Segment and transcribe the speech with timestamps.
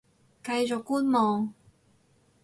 [0.43, 1.53] 繼續觀望